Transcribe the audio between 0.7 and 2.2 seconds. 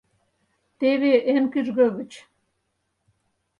—Теве эн кӱжгӧ гыч.